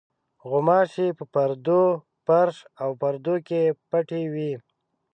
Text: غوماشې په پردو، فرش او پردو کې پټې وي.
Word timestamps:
غوماشې 0.49 1.07
په 1.17 1.23
پردو، 1.33 1.83
فرش 2.25 2.57
او 2.83 2.89
پردو 3.01 3.35
کې 3.47 3.61
پټې 3.89 4.21
وي. 4.33 4.53